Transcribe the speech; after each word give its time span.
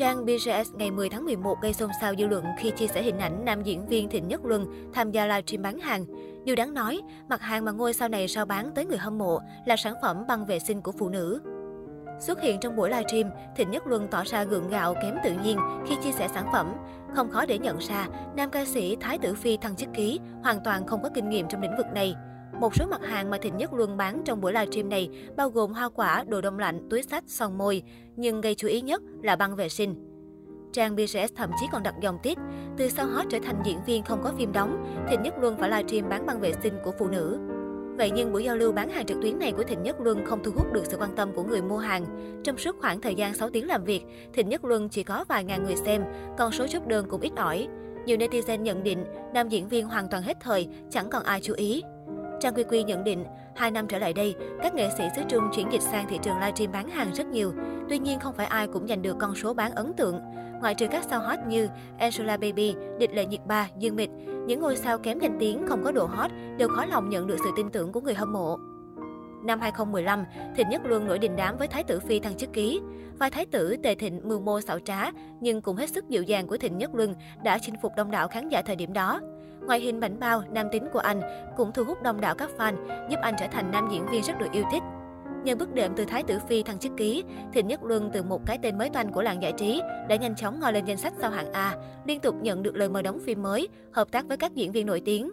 Trang 0.00 0.26
BJS 0.26 0.64
ngày 0.74 0.90
10 0.90 1.08
tháng 1.08 1.24
11 1.24 1.56
gây 1.62 1.72
xôn 1.72 1.90
xao 2.00 2.14
dư 2.18 2.26
luận 2.26 2.44
khi 2.58 2.70
chia 2.70 2.86
sẻ 2.86 3.02
hình 3.02 3.18
ảnh 3.18 3.44
nam 3.44 3.62
diễn 3.62 3.86
viên 3.86 4.08
Thịnh 4.08 4.28
Nhất 4.28 4.44
Luân 4.44 4.66
tham 4.92 5.10
gia 5.10 5.26
livestream 5.26 5.62
bán 5.62 5.78
hàng. 5.78 6.04
Điều 6.44 6.56
đáng 6.56 6.74
nói, 6.74 7.00
mặt 7.28 7.40
hàng 7.40 7.64
mà 7.64 7.72
ngôi 7.72 7.92
sao 7.92 8.08
này 8.08 8.28
sao 8.28 8.46
bán 8.46 8.70
tới 8.74 8.86
người 8.86 8.98
hâm 8.98 9.18
mộ 9.18 9.40
là 9.66 9.76
sản 9.76 9.94
phẩm 10.02 10.24
băng 10.28 10.46
vệ 10.46 10.58
sinh 10.58 10.82
của 10.82 10.92
phụ 10.92 11.08
nữ. 11.08 11.40
Xuất 12.20 12.40
hiện 12.40 12.60
trong 12.60 12.76
buổi 12.76 12.90
livestream, 12.90 13.30
Thịnh 13.56 13.70
Nhất 13.70 13.86
Luân 13.86 14.08
tỏ 14.08 14.22
ra 14.26 14.44
gượng 14.44 14.68
gạo 14.68 14.94
kém 15.02 15.14
tự 15.24 15.32
nhiên 15.44 15.58
khi 15.86 15.94
chia 16.02 16.12
sẻ 16.12 16.28
sản 16.34 16.48
phẩm. 16.52 16.74
Không 17.14 17.30
khó 17.30 17.46
để 17.46 17.58
nhận 17.58 17.78
ra, 17.78 18.08
nam 18.36 18.50
ca 18.50 18.64
sĩ 18.64 18.96
Thái 19.00 19.18
Tử 19.18 19.34
Phi 19.34 19.56
thăng 19.56 19.76
chức 19.76 19.88
ký 19.94 20.20
hoàn 20.42 20.60
toàn 20.64 20.86
không 20.86 21.02
có 21.02 21.08
kinh 21.14 21.28
nghiệm 21.28 21.48
trong 21.48 21.62
lĩnh 21.62 21.76
vực 21.76 21.86
này. 21.94 22.14
Một 22.58 22.76
số 22.76 22.86
mặt 22.86 23.00
hàng 23.04 23.30
mà 23.30 23.38
Thịnh 23.38 23.56
Nhất 23.56 23.72
Luân 23.72 23.96
bán 23.96 24.22
trong 24.24 24.40
buổi 24.40 24.52
livestream 24.52 24.88
này 24.88 25.08
bao 25.36 25.50
gồm 25.50 25.72
hoa 25.72 25.88
quả, 25.88 26.24
đồ 26.28 26.40
đông 26.40 26.58
lạnh, 26.58 26.86
túi 26.90 27.02
sách, 27.02 27.24
son 27.26 27.58
môi, 27.58 27.82
nhưng 28.16 28.40
gây 28.40 28.54
chú 28.54 28.68
ý 28.68 28.80
nhất 28.80 29.02
là 29.22 29.36
băng 29.36 29.56
vệ 29.56 29.68
sinh. 29.68 29.94
Trang 30.72 30.96
BTS 30.96 31.34
thậm 31.36 31.50
chí 31.60 31.66
còn 31.72 31.82
đặt 31.82 31.94
dòng 32.00 32.18
tiết, 32.22 32.38
từ 32.76 32.88
sau 32.88 33.06
hot 33.06 33.26
trở 33.30 33.38
thành 33.44 33.62
diễn 33.64 33.78
viên 33.86 34.02
không 34.02 34.22
có 34.22 34.32
phim 34.38 34.52
đóng, 34.52 35.04
Thịnh 35.10 35.22
Nhất 35.22 35.34
Luân 35.40 35.56
phải 35.56 35.70
livestream 35.70 36.08
bán 36.08 36.26
băng 36.26 36.40
vệ 36.40 36.52
sinh 36.62 36.74
của 36.84 36.92
phụ 36.98 37.08
nữ. 37.08 37.38
Vậy 37.96 38.10
nhưng 38.14 38.32
buổi 38.32 38.44
giao 38.44 38.56
lưu 38.56 38.72
bán 38.72 38.90
hàng 38.90 39.06
trực 39.06 39.18
tuyến 39.22 39.38
này 39.38 39.52
của 39.52 39.62
Thịnh 39.62 39.82
Nhất 39.82 40.00
Luân 40.00 40.24
không 40.24 40.44
thu 40.44 40.50
hút 40.54 40.72
được 40.72 40.86
sự 40.86 40.96
quan 40.96 41.16
tâm 41.16 41.32
của 41.34 41.42
người 41.42 41.62
mua 41.62 41.78
hàng. 41.78 42.04
Trong 42.44 42.58
suốt 42.58 42.76
khoảng 42.80 43.00
thời 43.00 43.14
gian 43.14 43.34
6 43.34 43.50
tiếng 43.50 43.66
làm 43.66 43.84
việc, 43.84 44.02
Thịnh 44.32 44.48
Nhất 44.48 44.64
Luân 44.64 44.88
chỉ 44.88 45.02
có 45.02 45.24
vài 45.28 45.44
ngàn 45.44 45.64
người 45.64 45.76
xem, 45.76 46.04
còn 46.38 46.52
số 46.52 46.66
chốt 46.66 46.86
đơn 46.86 47.06
cũng 47.08 47.20
ít 47.20 47.32
ỏi. 47.36 47.68
Nhiều 48.06 48.16
netizen 48.16 48.62
nhận 48.62 48.82
định 48.82 49.04
nam 49.34 49.48
diễn 49.48 49.68
viên 49.68 49.86
hoàn 49.86 50.08
toàn 50.08 50.22
hết 50.22 50.36
thời, 50.40 50.68
chẳng 50.90 51.10
còn 51.10 51.22
ai 51.22 51.40
chú 51.40 51.54
ý. 51.56 51.82
Trang 52.40 52.54
Quy 52.54 52.64
Quy 52.64 52.82
nhận 52.82 53.04
định, 53.04 53.24
hai 53.54 53.70
năm 53.70 53.86
trở 53.86 53.98
lại 53.98 54.12
đây, 54.12 54.34
các 54.62 54.74
nghệ 54.74 54.90
sĩ 54.98 55.04
xứ 55.16 55.22
Trung 55.28 55.44
chuyển 55.54 55.72
dịch 55.72 55.82
sang 55.82 56.06
thị 56.08 56.18
trường 56.22 56.38
livestream 56.38 56.72
bán 56.72 56.88
hàng 56.88 57.12
rất 57.14 57.26
nhiều. 57.26 57.52
Tuy 57.88 57.98
nhiên, 57.98 58.20
không 58.20 58.34
phải 58.34 58.46
ai 58.46 58.66
cũng 58.66 58.88
giành 58.88 59.02
được 59.02 59.16
con 59.20 59.34
số 59.34 59.54
bán 59.54 59.74
ấn 59.74 59.92
tượng. 59.92 60.20
Ngoại 60.60 60.74
trừ 60.74 60.86
các 60.90 61.04
sao 61.10 61.20
hot 61.20 61.38
như 61.48 61.68
Angela 61.98 62.36
Baby, 62.36 62.74
Địch 62.98 63.14
Lệ 63.14 63.26
Nhiệt 63.26 63.40
Ba, 63.46 63.68
Dương 63.78 63.96
Mịch, 63.96 64.10
những 64.46 64.60
ngôi 64.60 64.76
sao 64.76 64.98
kém 64.98 65.18
danh 65.18 65.36
tiếng 65.40 65.66
không 65.68 65.84
có 65.84 65.92
độ 65.92 66.06
hot 66.06 66.30
đều 66.56 66.68
khó 66.68 66.84
lòng 66.84 67.08
nhận 67.08 67.26
được 67.26 67.36
sự 67.44 67.50
tin 67.56 67.70
tưởng 67.70 67.92
của 67.92 68.00
người 68.00 68.14
hâm 68.14 68.32
mộ. 68.32 68.58
Năm 69.44 69.60
2015, 69.60 70.24
Thịnh 70.56 70.68
Nhất 70.68 70.82
Luân 70.84 71.06
nổi 71.06 71.18
đình 71.18 71.36
đám 71.36 71.56
với 71.58 71.68
Thái 71.68 71.84
tử 71.84 72.00
Phi 72.00 72.20
thăng 72.20 72.36
chức 72.36 72.52
ký. 72.52 72.80
Vai 73.18 73.30
Thái 73.30 73.46
tử 73.46 73.76
Tề 73.82 73.94
Thịnh 73.94 74.20
mưu 74.24 74.40
mô 74.40 74.60
xảo 74.60 74.78
trá, 74.78 75.10
nhưng 75.40 75.62
cũng 75.62 75.76
hết 75.76 75.90
sức 75.90 76.08
dịu 76.08 76.22
dàng 76.22 76.46
của 76.46 76.56
Thịnh 76.56 76.78
Nhất 76.78 76.94
Luân 76.94 77.14
đã 77.44 77.58
chinh 77.62 77.74
phục 77.82 77.92
đông 77.96 78.10
đảo 78.10 78.28
khán 78.28 78.48
giả 78.48 78.62
thời 78.62 78.76
điểm 78.76 78.92
đó. 78.92 79.20
Ngoại 79.66 79.80
hình 79.80 80.00
bảnh 80.00 80.20
bao, 80.20 80.42
nam 80.52 80.66
tính 80.72 80.84
của 80.92 80.98
anh 80.98 81.20
cũng 81.56 81.72
thu 81.72 81.84
hút 81.84 82.02
đông 82.02 82.20
đảo 82.20 82.34
các 82.34 82.50
fan, 82.58 82.74
giúp 83.10 83.16
anh 83.22 83.34
trở 83.38 83.46
thành 83.46 83.70
nam 83.70 83.88
diễn 83.92 84.06
viên 84.06 84.22
rất 84.22 84.38
được 84.38 84.52
yêu 84.52 84.64
thích. 84.72 84.82
nhờ 85.44 85.54
bước 85.54 85.74
đệm 85.74 85.92
từ 85.96 86.04
Thái 86.04 86.22
tử 86.22 86.38
Phi 86.48 86.62
thăng 86.62 86.78
chức 86.78 86.92
ký, 86.96 87.24
Thịnh 87.52 87.66
Nhất 87.66 87.84
Luân 87.84 88.10
từ 88.12 88.22
một 88.22 88.40
cái 88.46 88.58
tên 88.62 88.78
mới 88.78 88.90
toanh 88.90 89.12
của 89.12 89.22
làng 89.22 89.42
giải 89.42 89.52
trí 89.52 89.82
đã 90.08 90.16
nhanh 90.16 90.36
chóng 90.36 90.60
ngồi 90.60 90.72
lên 90.72 90.84
danh 90.84 90.96
sách 90.96 91.12
sao 91.20 91.30
hạng 91.30 91.52
A, 91.52 91.76
liên 92.06 92.20
tục 92.20 92.34
nhận 92.42 92.62
được 92.62 92.76
lời 92.76 92.88
mời 92.88 93.02
đóng 93.02 93.18
phim 93.24 93.42
mới, 93.42 93.68
hợp 93.92 94.12
tác 94.12 94.28
với 94.28 94.36
các 94.36 94.54
diễn 94.54 94.72
viên 94.72 94.86
nổi 94.86 95.02
tiếng. 95.04 95.30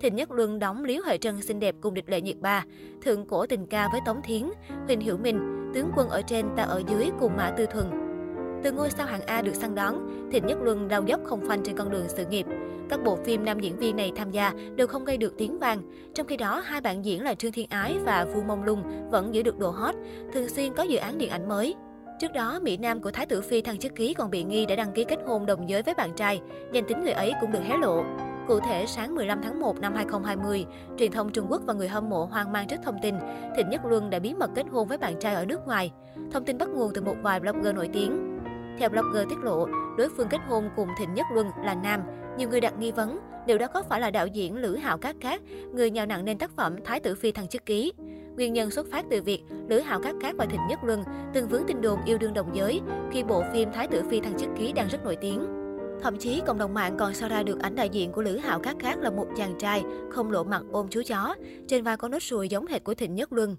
Thịnh 0.00 0.16
Nhất 0.16 0.30
Luân 0.30 0.58
đóng 0.58 0.84
Liếu 0.84 1.02
Huệ 1.04 1.18
Trân 1.18 1.42
xinh 1.42 1.60
đẹp 1.60 1.74
cùng 1.80 1.94
địch 1.94 2.10
lệ 2.10 2.20
nhiệt 2.20 2.36
ba, 2.40 2.64
Thượng 3.02 3.26
cổ 3.26 3.46
tình 3.46 3.66
ca 3.66 3.88
với 3.92 4.00
Tống 4.06 4.22
Thiến, 4.22 4.42
Huỳnh 4.86 5.00
Hiểu 5.00 5.18
Minh, 5.18 5.70
tướng 5.74 5.90
quân 5.96 6.08
ở 6.08 6.22
trên 6.22 6.46
ta 6.56 6.62
ở 6.62 6.82
dưới 6.88 7.10
cùng 7.20 7.36
Mã 7.36 7.50
Tư 7.50 7.66
Thuần. 7.66 8.05
Từ 8.66 8.72
ngôi 8.72 8.90
sao 8.90 9.06
hạng 9.06 9.26
A 9.26 9.42
được 9.42 9.54
săn 9.54 9.74
đón, 9.74 10.28
Thịnh 10.32 10.46
Nhất 10.46 10.58
Luân 10.62 10.88
đau 10.88 11.02
dốc 11.02 11.20
không 11.24 11.48
phanh 11.48 11.62
trên 11.62 11.76
con 11.76 11.90
đường 11.90 12.04
sự 12.08 12.26
nghiệp. 12.26 12.46
Các 12.88 13.00
bộ 13.04 13.16
phim 13.24 13.44
nam 13.44 13.60
diễn 13.60 13.76
viên 13.76 13.96
này 13.96 14.12
tham 14.16 14.30
gia 14.30 14.52
đều 14.76 14.86
không 14.86 15.04
gây 15.04 15.16
được 15.16 15.34
tiếng 15.38 15.58
vang. 15.58 15.82
Trong 16.14 16.26
khi 16.26 16.36
đó, 16.36 16.60
hai 16.60 16.80
bạn 16.80 17.04
diễn 17.04 17.22
là 17.22 17.34
Trương 17.34 17.52
Thiên 17.52 17.66
Ái 17.70 17.98
và 18.04 18.24
Vu 18.24 18.42
Mông 18.42 18.64
Lung 18.64 19.10
vẫn 19.10 19.34
giữ 19.34 19.42
được 19.42 19.58
độ 19.58 19.70
hot, 19.70 19.94
thường 20.32 20.48
xuyên 20.48 20.72
có 20.74 20.82
dự 20.82 20.96
án 20.96 21.18
điện 21.18 21.30
ảnh 21.30 21.48
mới. 21.48 21.74
Trước 22.20 22.32
đó, 22.32 22.58
Mỹ 22.62 22.76
Nam 22.76 23.00
của 23.00 23.10
Thái 23.10 23.26
tử 23.26 23.40
Phi 23.40 23.62
thăng 23.62 23.78
chức 23.78 23.94
ký 23.94 24.14
còn 24.14 24.30
bị 24.30 24.44
nghi 24.44 24.66
đã 24.66 24.76
đăng 24.76 24.92
ký 24.92 25.04
kết 25.04 25.18
hôn 25.26 25.46
đồng 25.46 25.68
giới 25.68 25.82
với 25.82 25.94
bạn 25.94 26.10
trai. 26.16 26.40
Danh 26.72 26.84
tính 26.88 27.02
người 27.02 27.12
ấy 27.12 27.32
cũng 27.40 27.52
được 27.52 27.62
hé 27.62 27.76
lộ. 27.76 28.02
Cụ 28.48 28.60
thể, 28.60 28.86
sáng 28.86 29.14
15 29.14 29.42
tháng 29.42 29.60
1 29.60 29.80
năm 29.80 29.94
2020, 29.94 30.66
truyền 30.98 31.12
thông 31.12 31.32
Trung 31.32 31.46
Quốc 31.50 31.62
và 31.66 31.74
người 31.74 31.88
hâm 31.88 32.10
mộ 32.10 32.24
hoang 32.24 32.52
mang 32.52 32.68
trước 32.68 32.76
thông 32.84 32.98
tin 33.02 33.14
Thịnh 33.56 33.68
Nhất 33.70 33.80
Luân 33.84 34.10
đã 34.10 34.18
bí 34.18 34.34
mật 34.34 34.50
kết 34.54 34.66
hôn 34.70 34.88
với 34.88 34.98
bạn 34.98 35.14
trai 35.20 35.34
ở 35.34 35.44
nước 35.44 35.66
ngoài. 35.66 35.92
Thông 36.32 36.44
tin 36.44 36.58
bắt 36.58 36.68
nguồn 36.68 36.90
từ 36.94 37.02
một 37.02 37.16
vài 37.22 37.40
blogger 37.40 37.74
nổi 37.74 37.90
tiếng. 37.92 38.25
Theo 38.78 38.88
blogger 38.88 39.28
tiết 39.28 39.38
lộ, 39.42 39.66
đối 39.98 40.08
phương 40.08 40.28
kết 40.30 40.38
hôn 40.48 40.70
cùng 40.76 40.88
Thịnh 40.98 41.14
Nhất 41.14 41.26
Luân 41.34 41.50
là 41.64 41.74
nam. 41.74 42.00
Nhiều 42.38 42.48
người 42.48 42.60
đặt 42.60 42.78
nghi 42.78 42.92
vấn, 42.92 43.18
liệu 43.46 43.58
đó 43.58 43.66
có 43.74 43.82
phải 43.82 44.00
là 44.00 44.10
đạo 44.10 44.26
diễn 44.26 44.56
Lữ 44.56 44.76
Hạo 44.76 44.98
Cát 44.98 45.16
Cát, 45.20 45.40
người 45.72 45.90
nhào 45.90 46.06
nặng 46.06 46.24
nên 46.24 46.38
tác 46.38 46.50
phẩm 46.50 46.76
Thái 46.84 47.00
tử 47.00 47.14
Phi 47.14 47.32
thăng 47.32 47.48
chức 47.48 47.66
ký? 47.66 47.92
Nguyên 48.36 48.52
nhân 48.52 48.70
xuất 48.70 48.86
phát 48.90 49.04
từ 49.10 49.22
việc 49.22 49.42
Lữ 49.68 49.78
Hạo 49.78 50.00
Cát 50.00 50.14
Cát 50.20 50.36
và 50.36 50.46
Thịnh 50.46 50.60
Nhất 50.68 50.78
Luân 50.84 51.04
từng 51.34 51.48
vướng 51.48 51.62
tin 51.66 51.80
đồn 51.80 52.04
yêu 52.04 52.18
đương 52.18 52.34
đồng 52.34 52.56
giới 52.56 52.80
khi 53.12 53.24
bộ 53.24 53.42
phim 53.52 53.72
Thái 53.72 53.86
tử 53.86 54.02
Phi 54.10 54.20
thăng 54.20 54.38
chức 54.38 54.48
ký 54.58 54.72
đang 54.72 54.88
rất 54.88 55.04
nổi 55.04 55.16
tiếng. 55.16 55.46
Thậm 56.02 56.16
chí 56.18 56.42
cộng 56.46 56.58
đồng 56.58 56.74
mạng 56.74 56.96
còn 56.98 57.14
so 57.14 57.28
ra 57.28 57.42
được 57.42 57.60
ảnh 57.60 57.74
đại 57.74 57.88
diện 57.88 58.12
của 58.12 58.22
Lữ 58.22 58.36
Hạo 58.36 58.60
Cát 58.60 58.78
Cát 58.78 58.98
là 58.98 59.10
một 59.10 59.26
chàng 59.36 59.54
trai 59.58 59.84
không 60.10 60.30
lộ 60.30 60.44
mặt 60.44 60.62
ôm 60.72 60.86
chú 60.90 61.02
chó, 61.06 61.34
trên 61.68 61.84
vai 61.84 61.96
có 61.96 62.08
nốt 62.08 62.22
ruồi 62.22 62.48
giống 62.48 62.66
hệt 62.66 62.84
của 62.84 62.94
Thịnh 62.94 63.14
Nhất 63.14 63.32
Luân. 63.32 63.56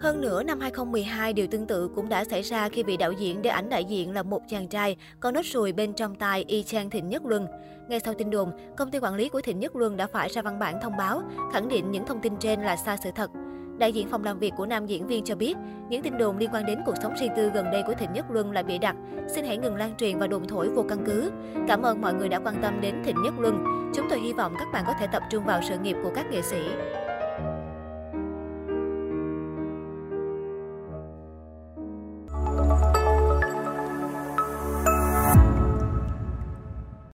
Hơn 0.00 0.20
nữa, 0.20 0.42
năm 0.42 0.60
2012, 0.60 1.32
điều 1.32 1.46
tương 1.46 1.66
tự 1.66 1.88
cũng 1.94 2.08
đã 2.08 2.24
xảy 2.24 2.42
ra 2.42 2.68
khi 2.68 2.82
vị 2.82 2.96
đạo 2.96 3.12
diễn 3.12 3.42
để 3.42 3.50
ảnh 3.50 3.68
đại 3.68 3.84
diện 3.84 4.12
là 4.12 4.22
một 4.22 4.42
chàng 4.48 4.68
trai 4.68 4.96
có 5.20 5.30
nốt 5.30 5.44
ruồi 5.44 5.72
bên 5.72 5.92
trong 5.92 6.14
tai 6.14 6.44
y 6.48 6.62
chang 6.62 6.90
Thịnh 6.90 7.08
Nhất 7.08 7.26
Luân. 7.26 7.46
Ngay 7.88 8.00
sau 8.00 8.14
tin 8.14 8.30
đồn, 8.30 8.50
công 8.76 8.90
ty 8.90 8.98
quản 8.98 9.14
lý 9.14 9.28
của 9.28 9.40
Thịnh 9.40 9.58
Nhất 9.58 9.76
Luân 9.76 9.96
đã 9.96 10.06
phải 10.06 10.28
ra 10.28 10.42
văn 10.42 10.58
bản 10.58 10.78
thông 10.82 10.96
báo, 10.96 11.22
khẳng 11.52 11.68
định 11.68 11.90
những 11.90 12.06
thông 12.06 12.20
tin 12.20 12.36
trên 12.36 12.60
là 12.60 12.76
sai 12.76 12.96
sự 13.04 13.10
thật. 13.14 13.30
Đại 13.78 13.92
diện 13.92 14.08
phòng 14.08 14.24
làm 14.24 14.38
việc 14.38 14.52
của 14.56 14.66
nam 14.66 14.86
diễn 14.86 15.06
viên 15.06 15.24
cho 15.24 15.34
biết, 15.34 15.56
những 15.88 16.02
tin 16.02 16.18
đồn 16.18 16.38
liên 16.38 16.50
quan 16.52 16.66
đến 16.66 16.80
cuộc 16.86 16.94
sống 17.02 17.14
riêng 17.20 17.32
tư 17.36 17.50
gần 17.54 17.64
đây 17.72 17.82
của 17.86 17.94
Thịnh 17.94 18.12
Nhất 18.12 18.30
Luân 18.30 18.52
là 18.52 18.62
bịa 18.62 18.78
đặt. 18.78 18.96
Xin 19.34 19.44
hãy 19.44 19.56
ngừng 19.56 19.76
lan 19.76 19.94
truyền 19.98 20.18
và 20.18 20.26
đồn 20.26 20.48
thổi 20.48 20.68
vô 20.68 20.84
căn 20.88 20.98
cứ. 21.06 21.30
Cảm 21.68 21.82
ơn 21.82 22.00
mọi 22.00 22.14
người 22.14 22.28
đã 22.28 22.38
quan 22.38 22.54
tâm 22.62 22.80
đến 22.80 22.94
Thịnh 23.04 23.22
Nhất 23.24 23.34
Luân. 23.38 23.64
Chúng 23.94 24.06
tôi 24.10 24.20
hy 24.20 24.32
vọng 24.32 24.54
các 24.58 24.68
bạn 24.72 24.84
có 24.86 24.94
thể 25.00 25.06
tập 25.12 25.22
trung 25.30 25.44
vào 25.44 25.60
sự 25.68 25.78
nghiệp 25.78 25.96
của 26.02 26.10
các 26.14 26.30
nghệ 26.30 26.42
sĩ. 26.42 26.60